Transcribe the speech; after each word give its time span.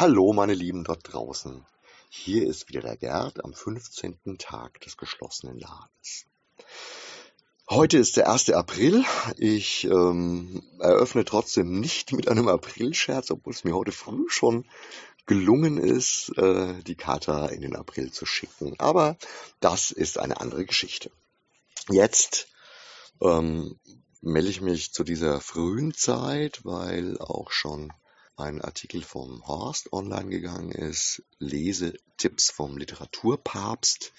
Hallo, 0.00 0.32
meine 0.32 0.54
Lieben 0.54 0.84
dort 0.84 1.12
draußen. 1.12 1.66
Hier 2.08 2.46
ist 2.46 2.68
wieder 2.68 2.82
der 2.82 2.96
Gerd 2.96 3.44
am 3.44 3.52
15. 3.52 4.38
Tag 4.38 4.80
des 4.82 4.96
geschlossenen 4.96 5.58
Ladens. 5.58 6.24
Heute 7.68 7.98
ist 7.98 8.16
der 8.16 8.30
1. 8.30 8.50
April. 8.50 9.04
Ich 9.38 9.82
ähm, 9.86 10.62
eröffne 10.78 11.24
trotzdem 11.24 11.80
nicht 11.80 12.12
mit 12.12 12.28
einem 12.28 12.46
Aprilscherz, 12.46 13.32
obwohl 13.32 13.52
es 13.52 13.64
mir 13.64 13.74
heute 13.74 13.90
früh 13.90 14.28
schon 14.28 14.66
gelungen 15.26 15.78
ist, 15.78 16.28
äh, 16.38 16.74
die 16.84 16.94
Kata 16.94 17.48
in 17.48 17.62
den 17.62 17.74
April 17.74 18.12
zu 18.12 18.24
schicken. 18.24 18.78
Aber 18.78 19.16
das 19.58 19.90
ist 19.90 20.20
eine 20.20 20.40
andere 20.40 20.64
Geschichte. 20.64 21.10
Jetzt 21.90 22.46
ähm, 23.20 23.80
melde 24.20 24.48
ich 24.48 24.60
mich 24.60 24.92
zu 24.92 25.02
dieser 25.02 25.40
frühen 25.40 25.92
Zeit, 25.92 26.64
weil 26.64 27.18
auch 27.18 27.50
schon 27.50 27.92
ein 28.38 28.60
Artikel 28.60 29.02
vom 29.02 29.46
Horst 29.46 29.92
online 29.92 30.28
gegangen 30.28 30.72
ist, 30.72 31.22
Lesetipps 31.38 32.50
vom 32.50 32.76
Literaturpapst, 32.76 34.12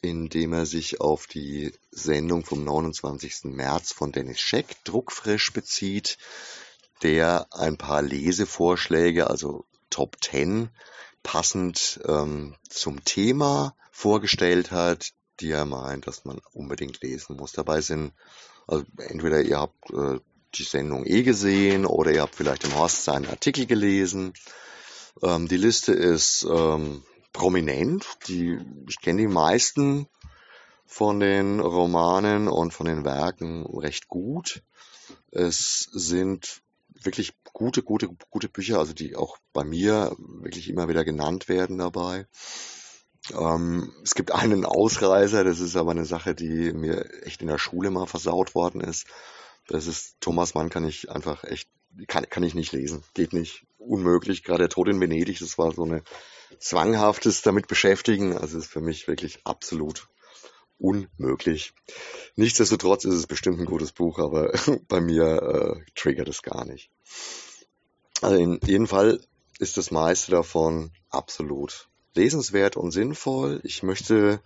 in 0.00 0.28
dem 0.28 0.52
er 0.52 0.66
sich 0.66 1.00
auf 1.00 1.26
die 1.26 1.72
Sendung 1.90 2.44
vom 2.44 2.64
29. 2.64 3.44
März 3.44 3.92
von 3.92 4.12
Dennis 4.12 4.40
Scheck 4.40 4.76
druckfrisch 4.84 5.52
bezieht, 5.52 6.18
der 7.02 7.46
ein 7.52 7.76
paar 7.76 8.02
Lesevorschläge, 8.02 9.28
also 9.28 9.64
Top 9.90 10.16
10, 10.22 10.70
passend 11.22 12.00
ähm, 12.06 12.56
zum 12.68 13.04
Thema 13.04 13.74
vorgestellt 13.90 14.70
hat, 14.70 15.12
die 15.40 15.50
er 15.50 15.64
meint, 15.64 16.06
dass 16.06 16.24
man 16.24 16.40
unbedingt 16.52 17.00
lesen 17.00 17.36
muss. 17.36 17.52
Dabei 17.52 17.80
sind 17.80 18.12
also 18.66 18.84
entweder 18.98 19.40
ihr 19.40 19.58
habt 19.58 19.90
äh, 19.90 20.20
die 20.54 20.64
Sendung 20.64 21.04
eh 21.06 21.22
gesehen 21.22 21.86
oder 21.86 22.12
ihr 22.12 22.22
habt 22.22 22.34
vielleicht 22.34 22.64
im 22.64 22.76
Horst 22.76 23.04
seinen 23.04 23.26
Artikel 23.26 23.66
gelesen. 23.66 24.32
Ähm, 25.22 25.48
die 25.48 25.56
Liste 25.56 25.92
ist 25.92 26.46
ähm, 26.50 27.02
prominent. 27.32 28.06
Die, 28.28 28.58
ich 28.88 29.00
kenne 29.00 29.22
die 29.22 29.28
meisten 29.28 30.08
von 30.86 31.20
den 31.20 31.60
Romanen 31.60 32.48
und 32.48 32.72
von 32.72 32.86
den 32.86 33.04
Werken 33.04 33.66
recht 33.66 34.08
gut. 34.08 34.62
Es 35.30 35.88
sind 35.92 36.62
wirklich 37.02 37.34
gute, 37.52 37.82
gute, 37.82 38.08
gute 38.30 38.48
Bücher, 38.48 38.78
also 38.78 38.92
die 38.92 39.14
auch 39.14 39.36
bei 39.52 39.64
mir 39.64 40.16
wirklich 40.18 40.68
immer 40.68 40.88
wieder 40.88 41.04
genannt 41.04 41.48
werden 41.48 41.78
dabei. 41.78 42.26
Ähm, 43.38 43.92
es 44.02 44.14
gibt 44.14 44.32
einen 44.32 44.64
Ausreißer, 44.64 45.44
das 45.44 45.60
ist 45.60 45.76
aber 45.76 45.90
eine 45.90 46.06
Sache, 46.06 46.34
die 46.34 46.72
mir 46.72 47.04
echt 47.24 47.42
in 47.42 47.48
der 47.48 47.58
Schule 47.58 47.90
mal 47.90 48.06
versaut 48.06 48.54
worden 48.54 48.80
ist. 48.80 49.06
Das 49.68 49.86
ist 49.86 50.16
Thomas 50.20 50.54
Mann 50.54 50.70
kann 50.70 50.84
ich 50.84 51.10
einfach 51.10 51.44
echt, 51.44 51.68
kann, 52.08 52.28
kann 52.28 52.42
ich 52.42 52.54
nicht 52.54 52.72
lesen. 52.72 53.04
Geht 53.14 53.32
nicht. 53.32 53.64
Unmöglich. 53.78 54.42
Gerade 54.42 54.64
der 54.64 54.70
Tod 54.70 54.88
in 54.88 55.00
Venedig, 55.00 55.38
das 55.38 55.58
war 55.58 55.72
so 55.72 55.84
eine 55.84 56.02
zwanghaftes 56.58 57.42
damit 57.42 57.68
beschäftigen. 57.68 58.36
Also 58.36 58.58
ist 58.58 58.70
für 58.70 58.80
mich 58.80 59.06
wirklich 59.06 59.40
absolut 59.44 60.08
unmöglich. 60.78 61.74
Nichtsdestotrotz 62.36 63.04
ist 63.04 63.14
es 63.14 63.26
bestimmt 63.26 63.60
ein 63.60 63.66
gutes 63.66 63.92
Buch, 63.92 64.18
aber 64.18 64.52
bei 64.88 65.00
mir 65.00 65.76
äh, 65.84 65.90
triggert 65.94 66.28
es 66.28 66.42
gar 66.42 66.64
nicht. 66.64 66.90
Also 68.20 68.36
in 68.36 68.60
jedem 68.64 68.86
Fall 68.86 69.20
ist 69.58 69.76
das 69.76 69.90
meiste 69.90 70.30
davon 70.30 70.92
absolut 71.10 71.88
lesenswert 72.14 72.76
und 72.76 72.90
sinnvoll. 72.90 73.60
Ich 73.64 73.82
möchte 73.82 74.40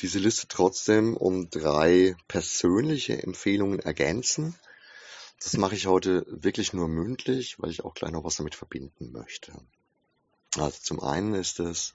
diese 0.00 0.18
Liste 0.18 0.48
trotzdem 0.48 1.16
um 1.16 1.50
drei 1.50 2.16
persönliche 2.28 3.22
Empfehlungen 3.22 3.78
ergänzen. 3.78 4.56
Das 5.42 5.56
mache 5.56 5.74
ich 5.74 5.86
heute 5.86 6.24
wirklich 6.28 6.72
nur 6.72 6.88
mündlich, 6.88 7.58
weil 7.58 7.70
ich 7.70 7.84
auch 7.84 7.94
gleich 7.94 8.12
noch 8.12 8.24
was 8.24 8.36
damit 8.36 8.54
verbinden 8.54 9.12
möchte. 9.12 9.52
Also 10.56 10.78
zum 10.82 11.00
einen 11.00 11.34
ist 11.34 11.58
es, 11.60 11.94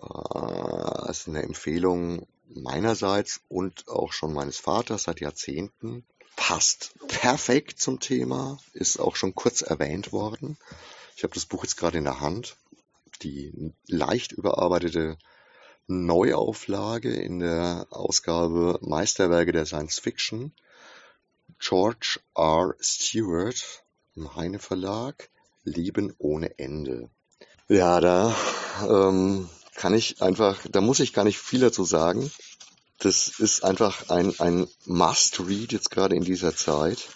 äh, 0.00 1.10
ist 1.10 1.28
eine 1.28 1.42
Empfehlung 1.42 2.26
meinerseits 2.48 3.40
und 3.48 3.88
auch 3.88 4.12
schon 4.12 4.32
meines 4.32 4.58
Vaters 4.58 5.04
seit 5.04 5.20
Jahrzehnten. 5.20 6.04
Passt 6.36 6.94
perfekt 7.08 7.80
zum 7.80 8.00
Thema, 8.00 8.58
ist 8.72 8.98
auch 8.98 9.16
schon 9.16 9.34
kurz 9.34 9.62
erwähnt 9.62 10.12
worden. 10.12 10.58
Ich 11.16 11.22
habe 11.22 11.34
das 11.34 11.46
Buch 11.46 11.62
jetzt 11.62 11.76
gerade 11.76 11.98
in 11.98 12.04
der 12.04 12.20
Hand 12.20 12.56
die 13.22 13.72
leicht 13.86 14.32
überarbeitete 14.32 15.18
Neuauflage 15.86 17.14
in 17.14 17.38
der 17.38 17.86
Ausgabe 17.90 18.78
Meisterwerke 18.82 19.52
der 19.52 19.66
Science 19.66 19.98
Fiction. 19.98 20.52
George 21.58 22.20
R. 22.36 22.74
Stewart 22.80 23.84
im 24.14 24.34
Heine 24.36 24.58
Verlag. 24.58 25.30
Leben 25.64 26.14
ohne 26.18 26.58
Ende. 26.58 27.10
Ja, 27.68 28.00
da 28.00 28.36
ähm, 28.86 29.48
kann 29.74 29.94
ich 29.94 30.20
einfach, 30.20 30.60
da 30.70 30.80
muss 30.80 31.00
ich 31.00 31.12
gar 31.12 31.24
nicht 31.24 31.38
viel 31.38 31.60
dazu 31.60 31.84
sagen. 31.84 32.30
Das 32.98 33.28
ist 33.28 33.64
einfach 33.64 34.10
ein, 34.10 34.38
ein 34.38 34.68
Must-Read 34.84 35.72
jetzt 35.72 35.90
gerade 35.90 36.14
in 36.14 36.24
dieser 36.24 36.54
Zeit. 36.54 37.08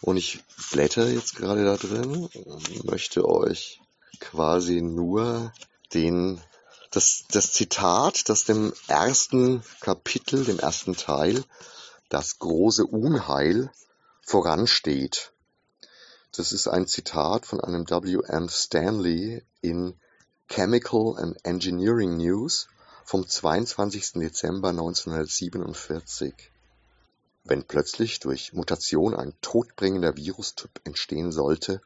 Und 0.00 0.16
ich 0.16 0.40
blätter 0.70 1.08
jetzt 1.08 1.34
gerade 1.34 1.64
da 1.64 1.76
drin 1.76 2.28
und 2.32 2.84
möchte 2.84 3.28
euch 3.28 3.80
quasi 4.20 4.80
nur 4.80 5.52
den, 5.92 6.40
das, 6.90 7.24
das 7.30 7.52
Zitat, 7.52 8.28
das 8.28 8.44
dem 8.44 8.72
ersten 8.86 9.62
Kapitel, 9.80 10.44
dem 10.44 10.60
ersten 10.60 10.96
Teil, 10.96 11.44
das 12.08 12.38
große 12.38 12.86
Unheil 12.86 13.70
voransteht. 14.22 15.32
Das 16.36 16.52
ist 16.52 16.68
ein 16.68 16.86
Zitat 16.86 17.46
von 17.46 17.60
einem 17.60 17.88
W.M. 17.88 18.48
Stanley 18.48 19.42
in 19.60 19.94
Chemical 20.48 21.16
and 21.18 21.36
Engineering 21.44 22.16
News 22.16 22.68
vom 23.04 23.26
22. 23.26 24.12
Dezember 24.14 24.70
1947. 24.70 26.34
Wenn 27.44 27.64
plötzlich 27.64 28.20
durch 28.20 28.52
Mutation 28.52 29.14
ein 29.14 29.34
todbringender 29.40 30.16
Virustyp 30.16 30.70
entstehen 30.84 31.32
sollte, 31.32 31.80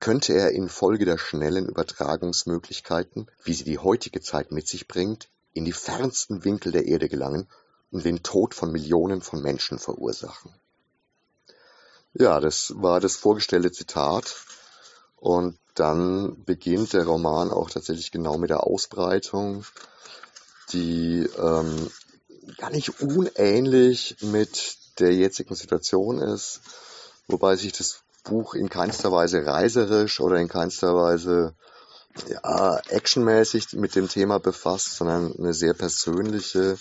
könnte 0.00 0.34
er 0.34 0.50
infolge 0.50 1.04
der 1.04 1.18
schnellen 1.18 1.66
Übertragungsmöglichkeiten, 1.66 3.30
wie 3.44 3.54
sie 3.54 3.64
die 3.64 3.78
heutige 3.78 4.20
Zeit 4.20 4.50
mit 4.50 4.68
sich 4.68 4.88
bringt, 4.88 5.28
in 5.52 5.64
die 5.64 5.72
fernsten 5.72 6.44
Winkel 6.44 6.72
der 6.72 6.86
Erde 6.86 7.08
gelangen 7.08 7.48
und 7.94 8.04
den 8.04 8.24
Tod 8.24 8.54
von 8.54 8.72
Millionen 8.72 9.22
von 9.22 9.40
Menschen 9.40 9.78
verursachen. 9.78 10.52
Ja, 12.12 12.40
das 12.40 12.72
war 12.76 12.98
das 12.98 13.14
vorgestellte 13.14 13.70
Zitat. 13.70 14.34
Und 15.14 15.56
dann 15.76 16.42
beginnt 16.44 16.92
der 16.92 17.04
Roman 17.04 17.52
auch 17.52 17.70
tatsächlich 17.70 18.10
genau 18.10 18.36
mit 18.36 18.50
der 18.50 18.64
Ausbreitung, 18.64 19.64
die 20.72 21.28
ähm, 21.38 21.90
gar 22.58 22.70
nicht 22.70 23.00
unähnlich 23.00 24.16
mit 24.22 24.76
der 24.98 25.14
jetzigen 25.14 25.54
Situation 25.54 26.18
ist, 26.18 26.62
wobei 27.28 27.54
sich 27.54 27.72
das 27.72 28.00
Buch 28.24 28.54
in 28.54 28.68
keinster 28.68 29.12
Weise 29.12 29.46
reiserisch 29.46 30.18
oder 30.18 30.38
in 30.38 30.48
keinster 30.48 30.96
Weise 30.96 31.54
ja, 32.28 32.76
actionmäßig 32.88 33.74
mit 33.74 33.94
dem 33.94 34.08
Thema 34.08 34.38
befasst, 34.40 34.96
sondern 34.96 35.32
eine 35.38 35.54
sehr 35.54 35.74
persönliche, 35.74 36.76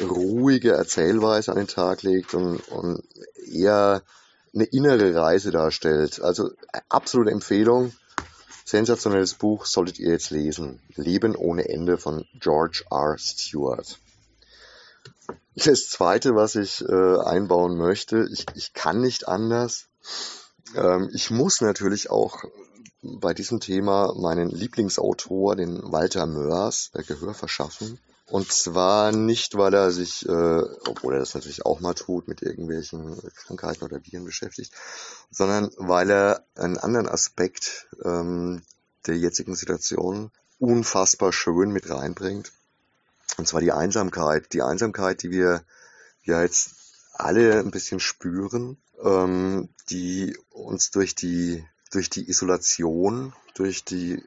ruhige 0.00 0.72
Erzählweise 0.72 1.50
an 1.50 1.58
den 1.58 1.66
Tag 1.66 2.02
legt 2.02 2.34
und, 2.34 2.60
und 2.68 3.02
eher 3.52 4.02
eine 4.54 4.64
innere 4.64 5.14
Reise 5.14 5.50
darstellt. 5.50 6.20
Also 6.20 6.50
absolute 6.88 7.30
Empfehlung. 7.30 7.92
Sensationelles 8.64 9.34
Buch 9.34 9.64
solltet 9.64 9.98
ihr 9.98 10.10
jetzt 10.10 10.30
lesen. 10.30 10.80
Leben 10.94 11.34
ohne 11.34 11.68
Ende 11.68 11.96
von 11.96 12.26
George 12.38 12.84
R. 12.90 13.16
Stewart. 13.18 13.98
Das 15.54 15.88
zweite, 15.88 16.34
was 16.34 16.54
ich 16.54 16.84
äh, 16.84 17.18
einbauen 17.18 17.76
möchte, 17.76 18.28
ich, 18.30 18.46
ich 18.54 18.74
kann 18.74 19.00
nicht 19.00 19.26
anders, 19.26 19.86
ähm, 20.76 21.10
ich 21.12 21.30
muss 21.30 21.60
natürlich 21.60 22.10
auch 22.10 22.44
bei 23.02 23.34
diesem 23.34 23.60
Thema 23.60 24.14
meinen 24.16 24.50
Lieblingsautor, 24.50 25.56
den 25.56 25.80
Walter 25.90 26.26
Mörs, 26.26 26.90
Gehör 27.06 27.34
verschaffen. 27.34 27.98
Und 28.30 28.52
zwar 28.52 29.12
nicht, 29.12 29.56
weil 29.56 29.72
er 29.72 29.90
sich, 29.90 30.28
äh, 30.28 30.62
obwohl 30.86 31.14
er 31.14 31.20
das 31.20 31.34
natürlich 31.34 31.64
auch 31.64 31.80
mal 31.80 31.94
tut, 31.94 32.28
mit 32.28 32.42
irgendwelchen 32.42 33.16
Krankheiten 33.34 33.84
oder 33.84 34.04
Viren 34.04 34.24
beschäftigt, 34.24 34.72
sondern 35.30 35.70
weil 35.76 36.10
er 36.10 36.44
einen 36.54 36.76
anderen 36.76 37.08
Aspekt 37.08 37.88
ähm, 38.04 38.62
der 39.06 39.16
jetzigen 39.16 39.54
Situation 39.54 40.30
unfassbar 40.58 41.32
schön 41.32 41.70
mit 41.70 41.88
reinbringt. 41.88 42.52
Und 43.38 43.48
zwar 43.48 43.60
die 43.60 43.72
Einsamkeit. 43.72 44.52
Die 44.52 44.62
Einsamkeit, 44.62 45.22
die 45.22 45.30
wir 45.30 45.62
ja 46.24 46.42
jetzt 46.42 46.72
alle 47.14 47.58
ein 47.58 47.70
bisschen 47.70 48.00
spüren 48.00 48.76
ähm, 49.02 49.68
die 49.90 50.36
uns 50.50 50.90
durch 50.90 51.14
die, 51.14 51.64
durch 51.90 52.10
die 52.10 52.28
Isolation, 52.28 53.32
durch 53.54 53.84
die, 53.84 54.22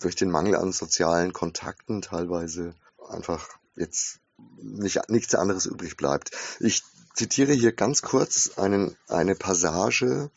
durch 0.00 0.16
den 0.16 0.30
Mangel 0.30 0.56
an 0.56 0.72
sozialen 0.72 1.32
Kontakten 1.32 2.02
teilweise 2.02 2.74
einfach 3.14 3.48
jetzt 3.76 4.20
nicht, 4.62 5.08
nichts 5.08 5.34
anderes 5.34 5.66
übrig 5.66 5.96
bleibt. 5.96 6.30
Ich 6.60 6.82
zitiere 7.14 7.52
hier 7.52 7.72
ganz 7.72 8.02
kurz 8.02 8.58
einen, 8.58 8.96
eine 9.08 9.34
Passage 9.34 10.30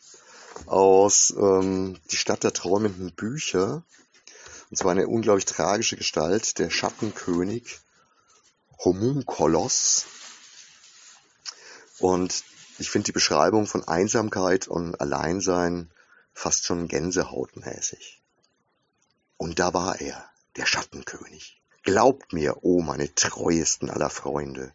aus 0.65 1.33
ähm, 1.37 1.99
Die 2.11 2.17
Stadt 2.17 2.43
der 2.43 2.53
träumenden 2.53 3.13
Bücher. 3.13 3.83
Und 4.69 4.77
zwar 4.77 4.91
eine 4.91 5.07
unglaublich 5.07 5.45
tragische 5.45 5.95
Gestalt, 5.97 6.57
der 6.59 6.69
Schattenkönig 6.69 7.79
Homunkolos. 8.83 10.05
Und 11.99 12.43
ich 12.77 12.89
finde 12.89 13.05
die 13.07 13.11
Beschreibung 13.11 13.65
von 13.65 13.87
Einsamkeit 13.87 14.67
und 14.67 14.99
Alleinsein 15.01 15.91
fast 16.33 16.65
schon 16.65 16.87
gänsehautmäßig. 16.87 18.21
Und 19.37 19.59
da 19.59 19.73
war 19.73 19.99
er, 19.99 20.29
der 20.55 20.65
Schattenkönig. 20.65 21.61
Glaubt 21.87 22.33
mir, 22.33 22.57
o 22.65 22.79
oh 22.79 22.81
meine 22.81 23.15
treuesten 23.15 23.89
aller 23.89 24.09
Freunde, 24.09 24.73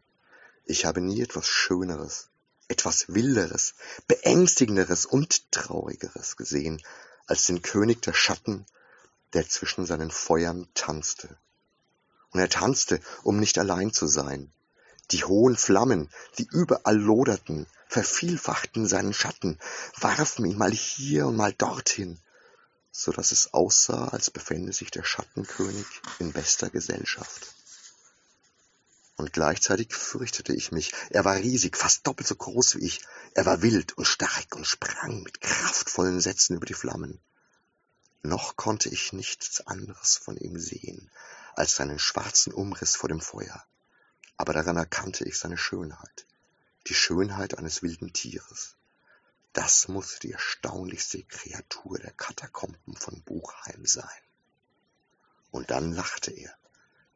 ich 0.65 0.87
habe 0.87 1.03
nie 1.03 1.21
etwas 1.21 1.47
Schöneres, 1.47 2.31
etwas 2.69 3.13
Wilderes, 3.13 3.75
Beängstigenderes 4.09 5.05
und 5.05 5.53
Traurigeres 5.53 6.39
gesehen, 6.39 6.81
als 7.27 7.45
den 7.45 7.61
König 7.61 8.01
der 8.01 8.15
Schatten, 8.15 8.65
der 9.35 9.47
zwischen 9.47 9.85
seinen 9.85 10.11
Feuern 10.11 10.69
tanzte. 10.73 11.37
Und 12.31 12.41
er 12.41 12.49
tanzte, 12.49 12.99
um 13.25 13.39
nicht 13.39 13.59
allein 13.59 13.93
zu 13.93 14.07
sein. 14.07 14.51
Die 15.11 15.23
hohen 15.23 15.59
Flammen, 15.59 16.09
die 16.39 16.49
überall 16.51 16.97
loderten, 16.97 17.67
vervielfachten 17.89 18.87
seinen 18.87 19.13
Schatten, 19.13 19.59
warfen 20.01 20.47
ihn 20.47 20.57
mal 20.57 20.73
hier 20.73 21.27
und 21.27 21.37
mal 21.37 21.53
dorthin, 21.53 22.19
so 22.93 23.11
dass 23.11 23.33
es 23.33 23.55
aussah, 23.55 24.09
als 24.09 24.31
befände 24.31 24.73
sich 24.73 24.91
der 24.91 25.03
Schattenkönig 25.03 25.87
in 26.19 26.33
bester 26.33 26.69
Gesellschaft. 26.69 27.55
Und 29.17 29.33
gleichzeitig 29.33 29.95
fürchtete 29.95 30.55
ich 30.55 30.73
mich. 30.73 30.93
Er 31.11 31.25
war 31.25 31.37
riesig, 31.37 31.77
fast 31.77 32.07
doppelt 32.07 32.29
so 32.29 32.35
groß 32.35 32.77
wie 32.77 32.85
ich. 32.85 33.01
Er 33.35 33.47
war 33.47 33.63
wild 33.63 33.97
und 33.97 34.07
stark 34.07 34.55
und 34.55 34.67
sprang 34.67 35.23
mit 35.23 35.41
kraftvollen 35.41 36.21
Sätzen 36.21 36.57
über 36.57 36.67
die 36.67 36.75
Flammen. 36.75 37.19
Noch 38.23 38.57
konnte 38.57 38.89
ich 38.89 39.13
nichts 39.13 39.67
anderes 39.67 40.17
von 40.17 40.37
ihm 40.37 40.59
sehen, 40.59 41.11
als 41.55 41.77
seinen 41.77 41.99
schwarzen 41.99 42.53
Umriss 42.53 42.95
vor 42.95 43.09
dem 43.09 43.21
Feuer. 43.21 43.65
Aber 44.37 44.53
daran 44.53 44.77
erkannte 44.77 45.25
ich 45.25 45.39
seine 45.39 45.59
Schönheit, 45.59 46.27
die 46.89 46.95
Schönheit 46.95 47.59
eines 47.59 47.83
wilden 47.83 48.13
Tieres. 48.13 48.77
Das 49.53 49.89
musste 49.89 50.21
die 50.21 50.33
erstaunlichste 50.33 51.23
Kreatur 51.25 51.99
der 51.99 52.13
Katakomben 52.13 52.97
von 52.97 53.23
Buchheim 53.23 53.85
sein. 53.85 54.09
Und 55.51 55.71
dann 55.71 55.93
lachte 55.93 56.31
er. 56.31 56.57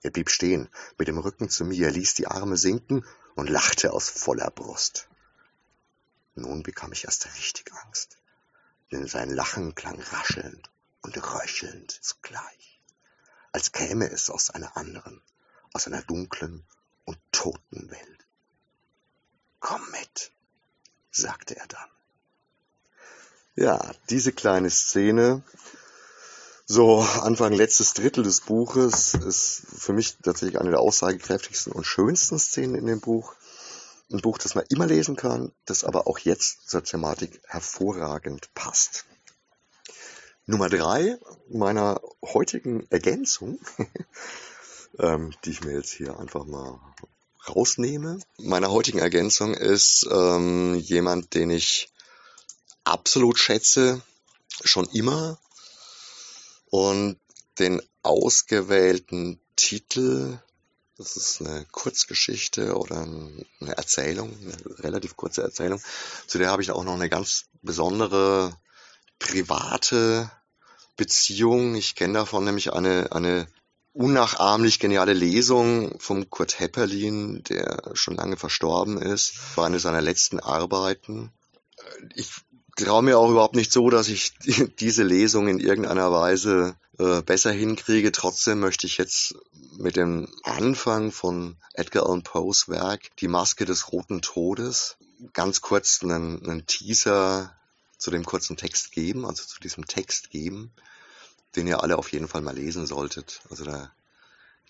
Er 0.03 0.11
blieb 0.11 0.29
stehen, 0.29 0.69
mit 0.99 1.09
dem 1.09 1.19
Rücken 1.19 1.49
zu 1.49 1.65
mir, 1.65 1.91
ließ 1.91 2.15
die 2.15 2.27
Arme 2.27 2.59
sinken 2.59 3.07
und 3.35 3.49
lachte 3.49 3.93
aus 3.93 4.11
voller 4.11 4.51
Brust. 4.51 5.09
Nun 6.35 6.63
bekam 6.63 6.93
ich 6.93 7.05
erst 7.05 7.27
richtig 7.35 7.73
Angst, 7.73 8.19
denn 8.93 9.07
sein 9.07 9.31
Lachen 9.31 9.75
klang 9.75 9.99
raschelnd 9.99 10.71
und 11.01 11.17
röchelnd 11.17 11.91
zugleich, 11.91 12.83
als 13.53 13.73
käme 13.73 14.11
es 14.11 14.29
aus 14.29 14.51
einer 14.51 14.77
anderen, 14.77 15.23
aus 15.73 15.87
einer 15.87 16.03
dunklen 16.03 16.67
und 17.07 17.19
toten 17.33 17.91
Welt. 17.91 18.27
Komm 19.61 19.91
mit, 19.93 20.33
sagte 21.11 21.57
er 21.57 21.67
dann. 21.67 21.96
Ja, 23.57 23.93
diese 24.11 24.33
kleine 24.33 24.71
Szene 24.71 25.43
so, 26.69 26.99
Anfang 26.99 27.53
letztes 27.53 27.95
Drittel 27.95 28.25
des 28.25 28.41
Buches 28.41 29.15
ist 29.15 29.63
für 29.79 29.93
mich 29.93 30.17
tatsächlich 30.17 30.61
eine 30.61 30.71
der 30.71 30.81
aussagekräftigsten 30.81 31.73
und 31.73 31.85
schönsten 31.85 32.41
Szenen 32.41 32.75
in 32.75 32.87
dem 32.87 33.01
Buch. 33.01 33.35
Ein 34.11 34.21
Buch, 34.21 34.37
das 34.39 34.57
man 34.57 34.65
immer 34.69 34.87
lesen 34.87 35.15
kann, 35.15 35.53
das 35.65 35.85
aber 35.85 36.09
auch 36.09 36.19
jetzt 36.19 36.69
zur 36.69 36.83
Thematik 36.83 37.41
hervorragend 37.47 38.53
passt. 38.55 39.05
Nummer 40.47 40.69
drei 40.69 41.19
meiner 41.49 42.01
heutigen 42.25 42.85
Ergänzung, 42.91 43.61
ähm, 44.99 45.33
die 45.45 45.51
ich 45.51 45.63
mir 45.63 45.75
jetzt 45.75 45.93
hier 45.93 46.19
einfach 46.19 46.47
mal 46.47 46.81
rausnehme. 47.49 48.19
Meine 48.39 48.73
heutigen 48.73 48.99
Ergänzung 48.99 49.55
ist 49.55 50.05
ähm, 50.11 50.75
jemand, 50.75 51.35
den 51.35 51.51
ich 51.51 51.93
absolut 52.87 53.39
schätze, 53.39 54.03
schon 54.65 54.87
immer 54.87 55.39
und 56.71 57.19
den 57.59 57.83
ausgewählten 58.03 59.41
Titel, 59.57 60.39
das 60.97 61.17
ist 61.17 61.41
eine 61.41 61.67
Kurzgeschichte 61.73 62.77
oder 62.77 62.97
eine 62.97 63.77
Erzählung, 63.77 64.37
eine 64.41 64.85
relativ 64.85 65.17
kurze 65.17 65.43
Erzählung, 65.43 65.81
zu 66.27 66.39
der 66.39 66.51
habe 66.51 66.63
ich 66.63 66.71
auch 66.71 66.85
noch 66.85 66.95
eine 66.95 67.09
ganz 67.09 67.47
besondere 67.63 68.57
private 69.19 70.31
Beziehung. 70.97 71.75
Ich 71.75 71.95
kenne 71.95 72.15
davon 72.15 72.45
nämlich 72.45 72.73
eine, 72.73 73.13
eine 73.13 73.47
unnachahmlich 73.93 74.79
geniale 74.79 75.15
Lesung 75.15 75.99
vom 76.01 76.29
Kurt 76.29 76.61
Hepperlin, 76.61 77.43
der 77.45 77.93
schon 77.95 78.17
lange 78.17 78.37
verstorben 78.37 79.01
ist, 79.01 79.57
war 79.57 79.67
eine 79.67 79.79
seiner 79.79 80.03
letzten 80.03 80.39
Arbeiten. 80.39 81.33
Ich 82.15 82.31
traue 82.77 83.03
mir 83.03 83.19
auch 83.19 83.31
überhaupt 83.31 83.57
nicht 83.57 83.73
so, 83.73 83.91
dass 83.91 84.09
ich 84.09 84.35
diese 84.81 85.03
Lesung 85.03 85.49
in 85.49 85.59
irgendeiner 85.59 86.13
Weise 86.13 86.77
äh, 86.99 87.23
besser 87.23 87.53
hinkriege. 87.53 88.13
Trotzdem 88.13 88.61
möchte 88.61 88.87
ich 88.87 88.99
jetzt 88.99 89.35
mit 89.79 89.97
dem 89.97 90.29
Anfang 90.45 91.11
von 91.13 91.57
Edgar 91.75 92.07
Allan 92.07 92.23
Poes 92.23 92.69
Werk 92.69 93.15
Die 93.19 93.29
Maske 93.29 93.65
des 93.65 93.93
Roten 93.93 94.23
Todes 94.23 94.97
ganz 95.33 95.61
kurz 95.61 96.03
einen, 96.03 96.43
einen 96.45 96.67
Teaser 96.67 97.55
zu 97.99 98.11
dem 98.11 98.25
kurzen 98.25 98.57
Text 98.57 98.93
geben, 98.93 99.25
also 99.25 99.45
zu 99.45 99.61
diesem 99.61 99.87
Text 99.87 100.31
geben, 100.31 100.73
den 101.57 101.67
ihr 101.67 101.83
alle 101.83 101.97
auf 101.97 102.13
jeden 102.13 102.29
Fall 102.29 102.43
mal 102.43 102.55
lesen 102.55 102.87
solltet. 102.87 103.41
Also 103.49 103.65
da 103.65 103.91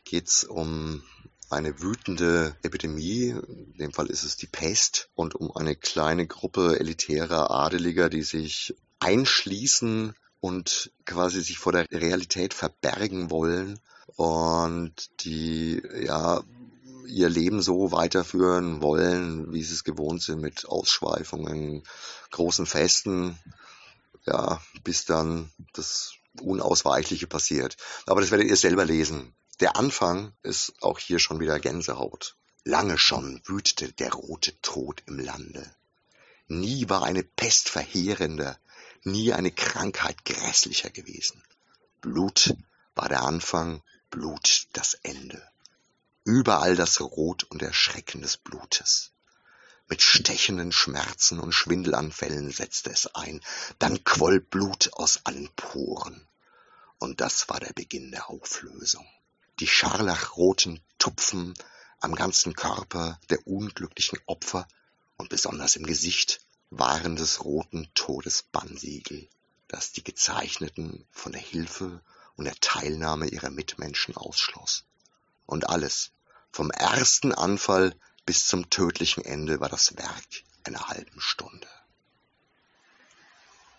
geht's 0.04 0.44
um 0.44 1.02
eine 1.50 1.80
wütende 1.80 2.56
Epidemie, 2.62 3.28
in 3.28 3.74
dem 3.78 3.92
Fall 3.92 4.06
ist 4.06 4.24
es 4.24 4.36
die 4.36 4.46
Pest, 4.46 5.10
und 5.14 5.34
um 5.34 5.54
eine 5.54 5.76
kleine 5.76 6.26
Gruppe 6.26 6.78
elitärer 6.78 7.50
Adeliger, 7.50 8.08
die 8.08 8.22
sich 8.22 8.74
einschließen 8.98 10.14
und 10.40 10.90
quasi 11.04 11.42
sich 11.42 11.58
vor 11.58 11.72
der 11.72 11.86
Realität 11.90 12.54
verbergen 12.54 13.30
wollen 13.30 13.78
und 14.16 15.10
die 15.24 15.82
ja 16.00 16.42
ihr 17.06 17.28
Leben 17.28 17.62
so 17.62 17.92
weiterführen 17.92 18.82
wollen, 18.82 19.52
wie 19.52 19.62
sie 19.62 19.74
es 19.74 19.84
gewohnt 19.84 20.22
sind, 20.22 20.40
mit 20.40 20.66
Ausschweifungen, 20.66 21.84
großen 22.32 22.66
Festen, 22.66 23.38
ja, 24.26 24.60
bis 24.82 25.04
dann 25.04 25.50
das 25.72 26.14
Unausweichliche 26.40 27.26
passiert. 27.26 27.76
Aber 28.06 28.20
das 28.20 28.30
werdet 28.30 28.48
ihr 28.48 28.56
selber 28.56 28.84
lesen. 28.84 29.34
Der 29.60 29.76
Anfang 29.76 30.34
ist 30.42 30.74
auch 30.82 30.98
hier 30.98 31.18
schon 31.18 31.40
wieder 31.40 31.58
Gänsehaut. 31.58 32.36
Lange 32.64 32.98
schon 32.98 33.40
wütete 33.46 33.90
der 33.90 34.12
rote 34.12 34.60
Tod 34.60 35.02
im 35.06 35.18
Lande. 35.18 35.74
Nie 36.46 36.90
war 36.90 37.04
eine 37.04 37.22
Pest 37.22 37.70
verheerender, 37.70 38.58
nie 39.02 39.32
eine 39.32 39.50
Krankheit 39.50 40.26
grässlicher 40.26 40.90
gewesen. 40.90 41.42
Blut 42.02 42.54
war 42.94 43.08
der 43.08 43.22
Anfang, 43.22 43.82
Blut 44.10 44.66
das 44.74 44.92
Ende. 45.02 45.42
Überall 46.24 46.76
das 46.76 47.00
Rot 47.00 47.44
und 47.44 47.62
Erschrecken 47.62 48.20
des 48.20 48.36
Blutes. 48.36 49.12
Mit 49.88 50.02
stechenden 50.02 50.70
Schmerzen 50.70 51.40
und 51.40 51.52
Schwindelanfällen 51.52 52.50
setzte 52.50 52.90
es 52.90 53.06
ein, 53.14 53.40
dann 53.78 54.04
quoll 54.04 54.38
Blut 54.38 54.90
aus 54.92 55.20
allen 55.24 55.48
Poren. 55.56 56.28
Und 56.98 57.22
das 57.22 57.48
war 57.48 57.58
der 57.58 57.72
Beginn 57.72 58.10
der 58.10 58.28
Auflösung 58.28 59.06
die 59.60 59.66
scharlachroten 59.66 60.80
Tupfen 60.98 61.54
am 62.00 62.14
ganzen 62.14 62.54
Körper 62.54 63.18
der 63.30 63.46
unglücklichen 63.46 64.18
Opfer 64.26 64.68
und 65.16 65.30
besonders 65.30 65.76
im 65.76 65.86
Gesicht 65.86 66.40
waren 66.70 67.16
des 67.16 67.44
roten 67.44 67.88
Todes 67.94 68.42
Bannsiegel, 68.52 69.28
das 69.68 69.92
die 69.92 70.04
Gezeichneten 70.04 71.06
von 71.10 71.32
der 71.32 71.40
Hilfe 71.40 72.02
und 72.36 72.44
der 72.44 72.56
Teilnahme 72.60 73.28
ihrer 73.28 73.50
Mitmenschen 73.50 74.16
ausschloss. 74.16 74.84
Und 75.46 75.68
alles, 75.68 76.10
vom 76.52 76.70
ersten 76.70 77.32
Anfall 77.32 77.94
bis 78.26 78.46
zum 78.46 78.68
tödlichen 78.68 79.24
Ende, 79.24 79.60
war 79.60 79.68
das 79.68 79.96
Werk 79.96 80.44
einer 80.64 80.88
halben 80.88 81.20
Stunde. 81.20 81.68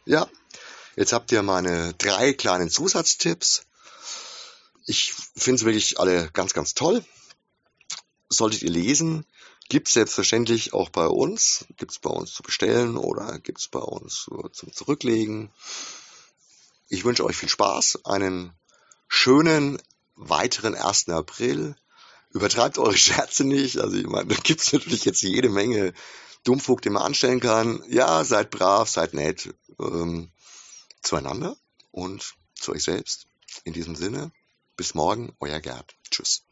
Ja, 0.06 0.28
jetzt 0.96 1.14
habt 1.14 1.32
ihr 1.32 1.44
meine 1.44 1.94
drei 1.96 2.34
kleinen 2.34 2.70
Zusatztipps 2.70 3.68
ich 4.88 5.14
finde 5.44 5.62
es 5.62 5.66
wirklich 5.66 6.00
alle 6.00 6.30
ganz, 6.32 6.54
ganz 6.54 6.74
toll. 6.74 7.04
Solltet 8.30 8.64
ihr 8.64 8.72
lesen, 8.72 9.26
gibt 9.70 9.88
es 9.88 9.94
selbstverständlich 9.94 10.74
auch 10.74 10.90
bei 10.90 11.08
uns, 11.08 11.66
gibt 11.78 11.92
es 11.92 12.00
bei 12.00 12.10
uns 12.10 12.34
zu 12.34 12.44
bestellen 12.44 12.98
oder 12.98 13.40
gibt 13.40 13.60
es 13.60 13.68
bei 13.68 13.80
uns 13.80 14.30
zum 14.52 14.74
Zurücklegen. 14.74 15.52
Ich 16.90 17.06
wünsche 17.06 17.24
euch 17.24 17.36
viel 17.36 17.50
Spaß, 17.50 18.06
einen 18.06 18.54
schönen 19.08 19.82
weiteren 20.16 20.76
1. 20.76 21.10
April. 21.10 21.76
Übertreibt 22.32 22.78
eure 22.78 22.98
Scherze 22.98 23.44
nicht. 23.44 23.78
Also 23.78 23.96
ich 23.98 24.08
meine, 24.08 24.28
da 24.28 24.36
gibt 24.36 24.62
es 24.62 24.74
natürlich 24.74 25.06
jetzt 25.06 25.22
jede 25.22 25.50
Menge 25.50 25.94
Dummfug, 26.44 26.82
den 26.82 26.94
man 26.94 27.04
anstellen 27.04 27.40
kann. 27.40 27.84
Ja, 27.88 28.24
seid 28.24 28.50
brav, 28.50 28.90
seid 28.90 29.14
nett 29.14 29.54
ähm, 29.80 30.32
zueinander 31.02 31.56
und 31.92 32.36
zu 32.56 32.72
euch 32.72 32.84
selbst. 32.84 33.28
In 33.64 33.74
diesem 33.74 33.96
Sinne, 33.96 34.32
bis 34.78 34.94
morgen, 34.94 35.36
euer 35.40 35.60
Gerd. 35.60 35.96
Tschüss. 36.10 36.47